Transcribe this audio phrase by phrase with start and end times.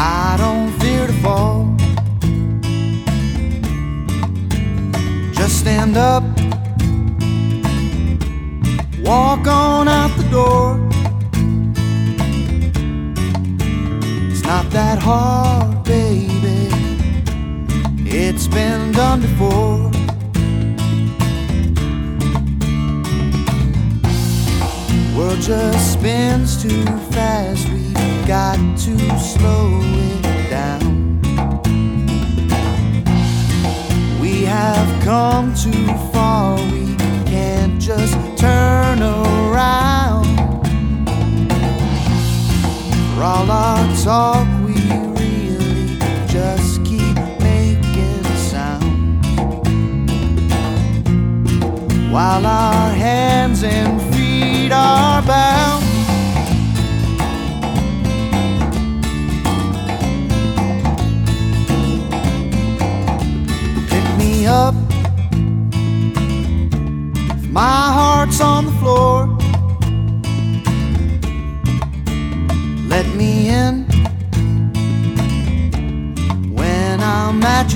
[0.00, 1.74] I don't fear to fall.
[5.32, 6.22] Just stand up,
[9.00, 10.78] walk on out the door.
[14.30, 16.70] It's not that hard, baby.
[18.06, 19.90] It's been done before.
[25.16, 27.77] world just spins too fast.
[28.28, 31.18] Got to slow it down.
[34.20, 36.58] We have come too far.
[36.70, 40.26] We can't just turn around.
[43.14, 44.74] For all our talk, we
[45.22, 49.24] really just keep making sound.
[52.12, 55.47] While our hands and feet are bound.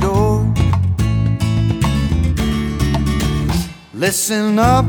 [0.00, 0.52] Door.
[3.92, 4.84] Listen up,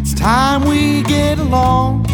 [0.00, 2.04] it's time we get along.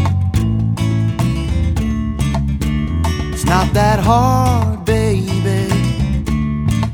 [3.33, 5.69] It's not that hard, baby,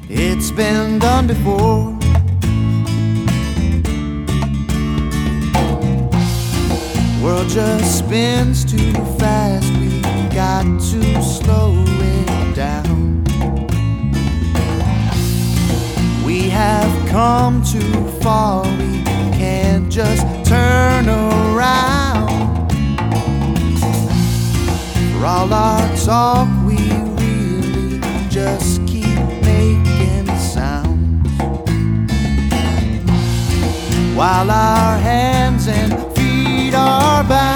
[0.09, 1.97] it's been done before.
[7.23, 9.71] World just spins too fast.
[9.79, 10.01] We
[10.35, 11.16] got to
[17.17, 18.63] come too far.
[18.77, 19.01] We
[19.41, 22.29] can't just turn around.
[25.13, 26.77] For all our talk, we
[27.23, 29.19] really just keep
[29.51, 31.39] making sounds.
[34.15, 37.56] While our hands and feet are bound.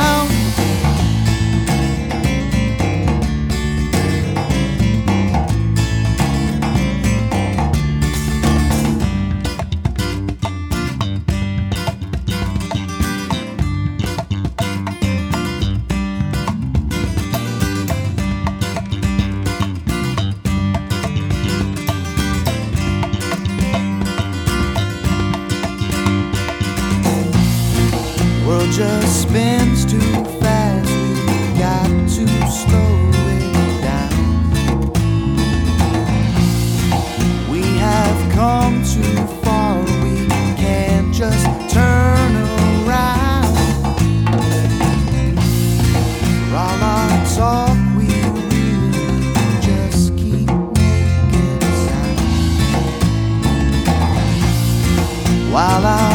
[28.61, 30.91] world just spins too fast.
[30.91, 34.93] We got to slow it down.
[37.51, 39.79] We have come too far.
[40.03, 40.27] We
[40.57, 43.55] can't just turn around.
[46.49, 48.09] For all our talk, we
[48.51, 49.33] really
[49.63, 52.21] just keep making sound.
[55.53, 56.10] While I